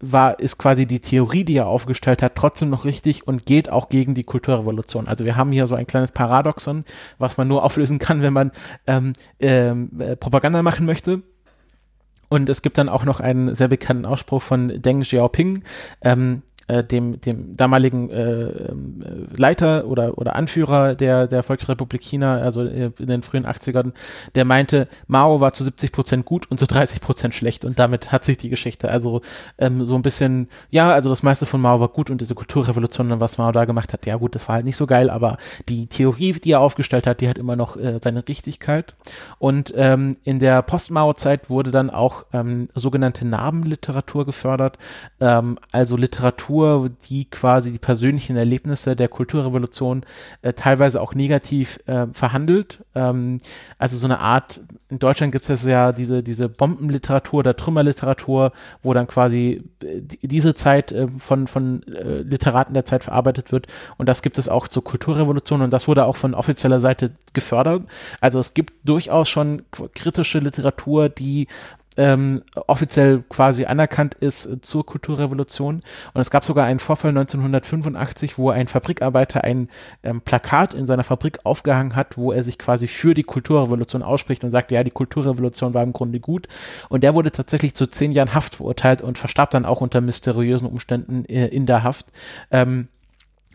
[0.00, 3.88] war, ist quasi die Theorie, die er aufgestellt hat, trotzdem noch richtig und geht auch
[3.88, 5.08] gegen die Kulturrevolution.
[5.08, 6.84] Also wir haben hier so ein kleines Paradoxon,
[7.18, 8.52] was man nur auflösen kann, wenn man
[8.86, 11.22] ähm, ähm, äh, Propaganda machen möchte.
[12.28, 15.64] Und es gibt dann auch noch einen sehr bekannten Ausspruch von Deng Xiaoping,
[16.02, 22.38] ähm, äh, dem, dem damaligen äh, ähm, Leiter oder, oder Anführer der, der Volksrepublik China,
[22.38, 23.92] also äh, in den frühen 80ern,
[24.34, 28.12] der meinte, Mao war zu 70 Prozent gut und zu 30 Prozent schlecht und damit
[28.12, 29.22] hat sich die Geschichte also
[29.58, 33.20] ähm, so ein bisschen, ja, also das meiste von Mao war gut und diese Kulturrevolution,
[33.20, 35.86] was Mao da gemacht hat, ja gut, das war halt nicht so geil, aber die
[35.86, 38.94] Theorie, die er aufgestellt hat, die hat immer noch äh, seine Richtigkeit.
[39.38, 44.78] Und ähm, in der Post-Mao-Zeit wurde dann auch ähm, sogenannte Narbenliteratur gefördert,
[45.20, 50.04] ähm, also Literatur Literatur, die quasi die persönlichen Erlebnisse der Kulturrevolution
[50.42, 52.84] äh, teilweise auch negativ äh, verhandelt.
[52.94, 53.38] Ähm,
[53.78, 58.94] also so eine Art, in Deutschland gibt es ja diese, diese Bombenliteratur oder Trümmerliteratur, wo
[58.94, 63.66] dann quasi äh, diese Zeit äh, von, von äh, Literaten der Zeit verarbeitet wird.
[63.96, 67.82] Und das gibt es auch zur Kulturrevolution und das wurde auch von offizieller Seite gefördert.
[68.20, 69.62] Also es gibt durchaus schon
[69.94, 71.48] kritische Literatur, die
[71.98, 75.82] ähm, offiziell quasi anerkannt ist äh, zur Kulturrevolution.
[76.14, 79.68] Und es gab sogar einen Vorfall 1985, wo ein Fabrikarbeiter ein
[80.04, 84.44] ähm, Plakat in seiner Fabrik aufgehangen hat, wo er sich quasi für die Kulturrevolution ausspricht
[84.44, 86.46] und sagt, ja, die Kulturrevolution war im Grunde gut.
[86.88, 90.68] Und der wurde tatsächlich zu zehn Jahren Haft verurteilt und verstarb dann auch unter mysteriösen
[90.68, 92.06] Umständen äh, in der Haft.
[92.52, 92.86] Ähm,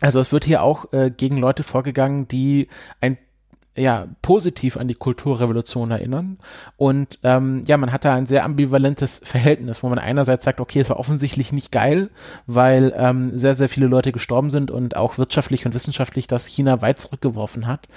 [0.00, 2.68] also es wird hier auch äh, gegen Leute vorgegangen, die
[3.00, 3.16] ein
[3.76, 6.38] ja, positiv an die Kulturrevolution erinnern.
[6.76, 10.80] Und ähm, ja, man hat da ein sehr ambivalentes Verhältnis, wo man einerseits sagt, okay,
[10.80, 12.10] es war offensichtlich nicht geil,
[12.46, 16.82] weil ähm, sehr, sehr viele Leute gestorben sind und auch wirtschaftlich und wissenschaftlich das China
[16.82, 17.88] weit zurückgeworfen hat.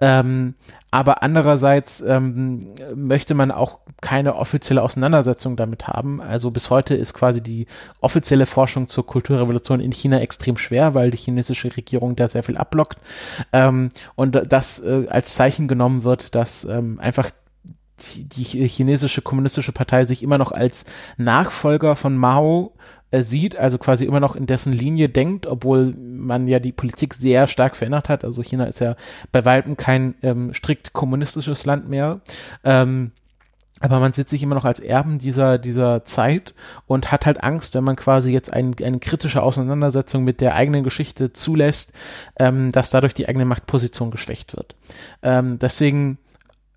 [0.00, 0.54] Ähm,
[0.94, 6.20] aber andererseits ähm, möchte man auch keine offizielle Auseinandersetzung damit haben.
[6.20, 7.66] Also bis heute ist quasi die
[8.00, 12.56] offizielle Forschung zur Kulturrevolution in China extrem schwer, weil die chinesische Regierung da sehr viel
[12.56, 13.00] abblockt.
[13.52, 17.28] Ähm, und das äh, als Zeichen genommen wird, dass ähm, einfach
[18.14, 20.84] die chinesische kommunistische Partei sich immer noch als
[21.16, 22.72] Nachfolger von Mao
[23.14, 27.14] äh, sieht, also quasi immer noch in dessen Linie denkt, obwohl man ja die Politik
[27.14, 28.24] sehr stark verändert hat.
[28.24, 28.96] Also China ist ja
[29.30, 32.20] bei weitem kein ähm, strikt kommunistisches Land mehr.
[32.64, 33.12] Ähm,
[33.78, 36.54] aber man sieht sich immer noch als Erben dieser, dieser Zeit
[36.86, 40.82] und hat halt Angst, wenn man quasi jetzt ein, eine kritische Auseinandersetzung mit der eigenen
[40.82, 41.92] Geschichte zulässt,
[42.38, 44.74] ähm, dass dadurch die eigene Machtposition geschwächt wird.
[45.22, 46.18] Ähm, deswegen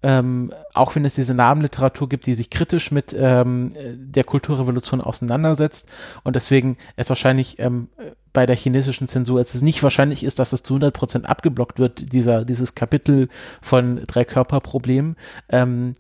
[0.04, 5.90] ähm, auch wenn es diese Namenliteratur gibt, die sich kritisch mit ähm, der Kulturrevolution auseinandersetzt
[6.24, 7.90] und deswegen es wahrscheinlich ähm,
[8.32, 12.14] bei der chinesischen Zensur es nicht wahrscheinlich ist, dass es zu 100 Prozent abgeblockt wird,
[12.14, 13.30] dieser, dieses Kapitel
[13.62, 15.16] von drei Körperproblemen,
[15.50, 15.96] ähm,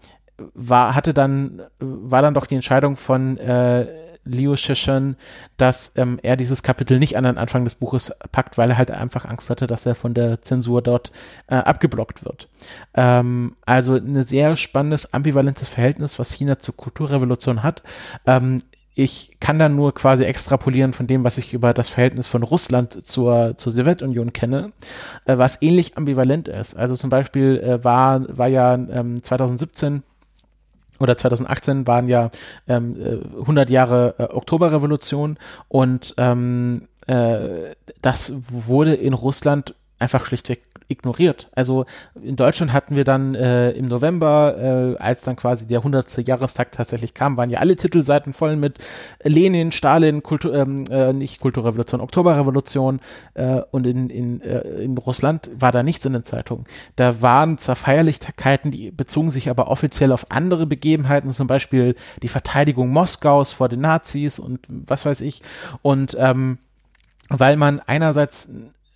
[0.54, 3.88] war, hatte dann, war dann doch die Entscheidung von äh,
[4.28, 5.16] Liu Shishan,
[5.58, 8.92] dass ähm, er dieses Kapitel nicht an den Anfang des Buches packt, weil er halt
[8.92, 11.12] einfach Angst hatte, dass er von der Zensur dort
[11.48, 12.50] äh, abgeblockt wird.
[12.94, 17.84] Ähm, also ein sehr spannendes, ambivalentes Verhältnis, was China zur Kulturrevolution hat.
[18.26, 18.60] Ähm,
[19.00, 23.06] ich kann dann nur quasi extrapolieren von dem, was ich über das Verhältnis von Russland
[23.06, 24.72] zur, zur Sowjetunion kenne,
[25.26, 26.76] äh, was ähnlich ambivalent ist.
[26.76, 30.02] Also zum Beispiel äh, war, war ja ähm, 2017
[31.00, 32.30] oder 2018 waren ja
[32.68, 32.96] ähm,
[33.40, 41.50] 100 äh, Jahre äh, Oktoberrevolution und ähm, äh, das wurde in Russland einfach schlichtweg ignoriert.
[41.54, 41.86] Also
[42.22, 46.26] in Deutschland hatten wir dann äh, im November, äh, als dann quasi der 100.
[46.26, 48.80] Jahrestag tatsächlich kam, waren ja alle Titelseiten voll mit
[49.24, 53.02] Lenin, Stalin, Kultur, ähm, äh, nicht Kulturrevolution, Oktoberrevolution
[53.34, 56.66] äh, und in, in, äh, in Russland war da nichts in den Zeitungen.
[56.96, 62.30] Da waren zwar Feierlichkeiten, die bezogen sich aber offiziell auf andere Begebenheiten, zum Beispiel die
[62.30, 65.42] Verteidigung Moskaus vor den Nazis und was weiß ich.
[65.82, 66.60] Und ähm,
[67.30, 68.50] weil man einerseits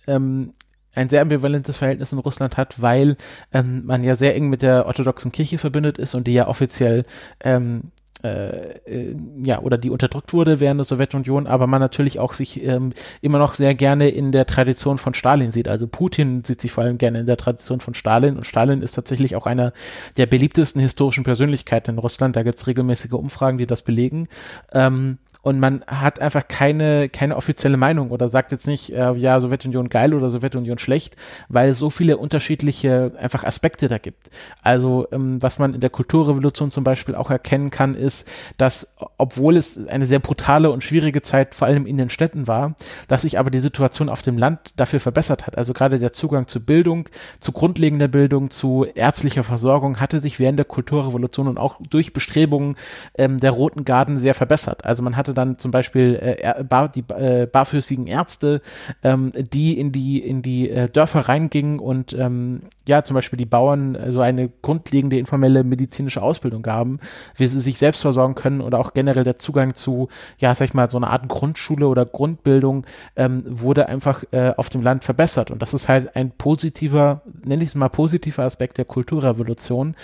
[0.06, 0.54] ähm,
[0.94, 3.16] ein sehr ambivalentes Verhältnis in Russland hat, weil
[3.52, 7.04] ähm, man ja sehr eng mit der orthodoxen Kirche verbündet ist und die ja offiziell
[7.40, 7.90] ähm,
[8.22, 12.62] äh, äh, ja, oder die unterdrückt wurde während der Sowjetunion, aber man natürlich auch sich
[12.62, 15.66] ähm, immer noch sehr gerne in der Tradition von Stalin sieht.
[15.66, 18.92] Also Putin sieht sich vor allem gerne in der Tradition von Stalin und Stalin ist
[18.92, 19.72] tatsächlich auch einer
[20.16, 22.36] der beliebtesten historischen Persönlichkeiten in Russland.
[22.36, 24.28] Da gibt es regelmäßige Umfragen, die das belegen.
[24.72, 29.40] Ähm, und man hat einfach keine, keine offizielle Meinung oder sagt jetzt nicht, äh, ja,
[29.40, 31.16] Sowjetunion geil oder Sowjetunion schlecht,
[31.48, 34.30] weil es so viele unterschiedliche einfach Aspekte da gibt.
[34.62, 39.56] Also ähm, was man in der Kulturrevolution zum Beispiel auch erkennen kann, ist, dass obwohl
[39.56, 42.76] es eine sehr brutale und schwierige Zeit vor allem in den Städten war,
[43.08, 45.58] dass sich aber die Situation auf dem Land dafür verbessert hat.
[45.58, 47.08] Also gerade der Zugang zu Bildung,
[47.40, 52.76] zu grundlegender Bildung, zu ärztlicher Versorgung hatte sich während der Kulturrevolution und auch durch Bestrebungen
[53.18, 54.84] ähm, der Roten Garden sehr verbessert.
[54.84, 58.60] Also man hatte hatte dann zum Beispiel äh, bar, die äh, barfüßigen Ärzte,
[59.02, 63.46] ähm, die in die in die äh, Dörfer reingingen und ähm, ja zum Beispiel die
[63.46, 67.00] Bauern äh, so eine grundlegende informelle medizinische Ausbildung gaben,
[67.36, 70.74] wie sie sich selbst versorgen können oder auch generell der Zugang zu ja sag ich
[70.74, 72.84] mal so eine Art Grundschule oder Grundbildung
[73.16, 75.50] ähm, wurde einfach äh, auf dem Land verbessert.
[75.50, 79.94] Und das ist halt ein positiver nenne ich es mal positiver Aspekt der Kulturrevolution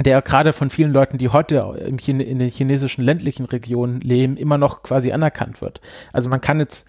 [0.00, 1.56] der gerade von vielen Leuten, die heute
[1.86, 5.80] im Chine, in den chinesischen ländlichen Regionen leben, immer noch quasi anerkannt wird.
[6.12, 6.86] Also man kann jetzt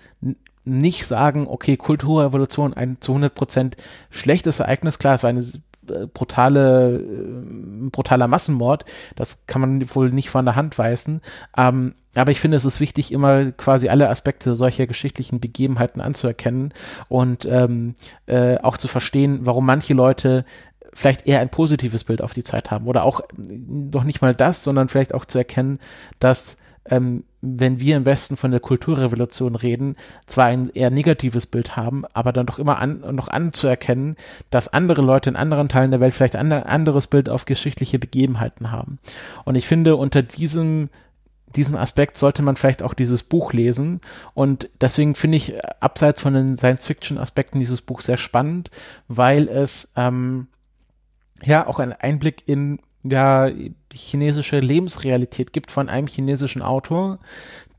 [0.66, 3.78] nicht sagen, okay, Kulturrevolution, ein zu 100 Prozent
[4.10, 8.84] schlechtes Ereignis, klar, es war eine äh, brutale, äh, brutaler Massenmord,
[9.16, 11.22] das kann man wohl nicht von der Hand weisen,
[11.56, 16.74] ähm, aber ich finde, es ist wichtig, immer quasi alle Aspekte solcher geschichtlichen Begebenheiten anzuerkennen
[17.08, 20.44] und ähm, äh, auch zu verstehen, warum manche Leute
[20.98, 24.64] vielleicht eher ein positives Bild auf die Zeit haben oder auch doch nicht mal das,
[24.64, 25.80] sondern vielleicht auch zu erkennen,
[26.20, 26.58] dass
[26.90, 32.04] ähm, wenn wir im Westen von der Kulturrevolution reden, zwar ein eher negatives Bild haben,
[32.14, 34.16] aber dann doch immer an, noch anzuerkennen,
[34.50, 38.72] dass andere Leute in anderen Teilen der Welt vielleicht ein anderes Bild auf geschichtliche Begebenheiten
[38.72, 38.98] haben.
[39.46, 40.90] Und ich finde, unter diesem
[41.56, 44.02] diesem Aspekt sollte man vielleicht auch dieses Buch lesen.
[44.34, 48.70] Und deswegen finde ich abseits von den Science-Fiction-Aspekten dieses Buch sehr spannend,
[49.08, 50.48] weil es ähm,
[51.44, 53.50] ja auch einen Einblick in ja
[53.94, 57.20] chinesische Lebensrealität gibt von einem chinesischen Autor,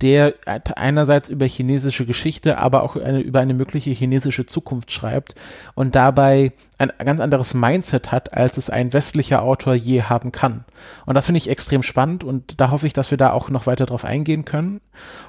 [0.00, 0.34] der
[0.76, 5.34] einerseits über chinesische Geschichte, aber auch eine, über eine mögliche chinesische Zukunft schreibt
[5.74, 10.64] und dabei ein ganz anderes Mindset hat, als es ein westlicher Autor je haben kann.
[11.06, 13.66] Und das finde ich extrem spannend und da hoffe ich, dass wir da auch noch
[13.66, 14.80] weiter drauf eingehen können.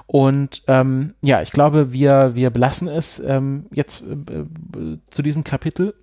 [0.06, 5.44] Und ähm, ja, ich glaube, wir, wir belassen es ähm, jetzt äh, äh zu diesem
[5.44, 5.96] Kapitel.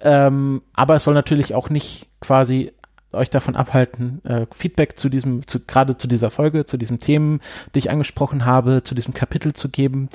[0.00, 2.72] Ähm, aber es soll natürlich auch nicht quasi
[3.16, 7.40] euch davon abhalten, äh, Feedback zu diesem, zu, gerade zu dieser Folge, zu diesen Themen,
[7.74, 10.08] die ich angesprochen habe, zu diesem Kapitel zu geben.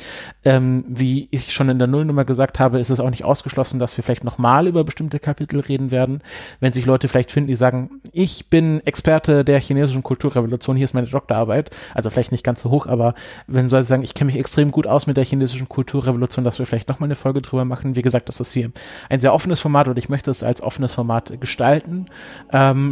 [0.43, 3.97] Ähm, wie ich schon in der Nullnummer gesagt habe, ist es auch nicht ausgeschlossen, dass
[3.97, 6.21] wir vielleicht nochmal über bestimmte Kapitel reden werden.
[6.59, 10.93] Wenn sich Leute vielleicht finden, die sagen, ich bin Experte der chinesischen Kulturrevolution, hier ist
[10.93, 13.15] meine Doktorarbeit, also vielleicht nicht ganz so hoch, aber
[13.47, 16.65] wenn Leute sagen, ich kenne mich extrem gut aus mit der chinesischen Kulturrevolution, dass wir
[16.65, 17.95] vielleicht nochmal eine Folge drüber machen.
[17.95, 18.71] Wie gesagt, das ist hier
[19.09, 22.07] ein sehr offenes Format und ich möchte es als offenes Format gestalten.
[22.51, 22.90] Ähm,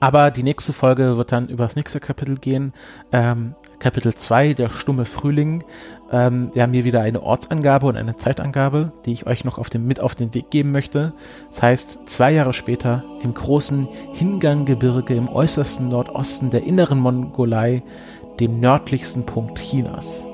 [0.00, 2.72] aber die nächste Folge wird dann über das nächste Kapitel gehen.
[3.12, 5.62] Ähm, Kapitel 2, der stumme Frühling.
[6.10, 9.68] Ähm, wir haben hier wieder eine Ortsangabe und eine Zeitangabe, die ich euch noch auf
[9.68, 11.12] dem, mit auf den Weg geben möchte.
[11.50, 17.82] Das heißt, zwei Jahre später im großen Hinganggebirge im äußersten Nordosten der inneren Mongolei,
[18.40, 20.26] dem nördlichsten Punkt Chinas.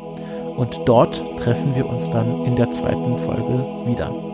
[0.57, 4.26] Und dort treffen wir uns dann in der zweiten Folge wieder.